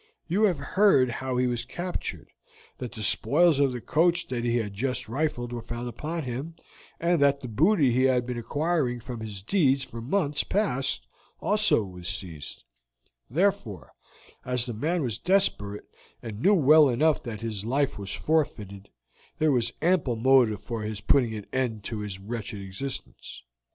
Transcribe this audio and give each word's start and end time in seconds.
You 0.27 0.45
have 0.45 0.57
heard 0.57 1.11
how 1.11 1.37
he 1.37 1.45
was 1.45 1.63
captured, 1.63 2.31
that 2.79 2.91
the 2.93 3.03
spoils 3.03 3.59
of 3.59 3.71
the 3.71 3.79
coach 3.81 4.25
that 4.29 4.43
he 4.43 4.57
had 4.57 4.73
just 4.73 5.07
rifled 5.07 5.53
were 5.53 5.61
found 5.61 5.87
upon 5.87 6.23
him, 6.23 6.55
and 6.99 7.21
that 7.21 7.41
the 7.41 7.47
booty 7.47 7.91
he 7.91 8.05
had 8.05 8.25
been 8.25 8.39
acquiring 8.39 8.99
from 8.99 9.19
his 9.19 9.43
deeds 9.43 9.83
for 9.83 10.01
months 10.01 10.43
past 10.43 11.05
also 11.39 11.83
was 11.83 12.07
seized; 12.09 12.63
therefore, 13.29 13.93
as 14.43 14.65
the 14.65 14.73
man 14.73 15.03
was 15.03 15.19
desperate, 15.19 15.85
and 16.23 16.41
knew 16.41 16.55
well 16.55 16.89
enough 16.89 17.21
that 17.21 17.41
his 17.41 17.63
life 17.63 17.99
was 17.99 18.11
forfeited, 18.11 18.89
there 19.37 19.51
was 19.51 19.71
ample 19.83 20.15
motive 20.15 20.63
for 20.63 20.81
his 20.81 20.99
putting 21.01 21.35
an 21.35 21.45
end 21.53 21.83
to 21.83 21.99
his 21.99 22.17
wretched 22.17 22.59
existence. 22.59 23.43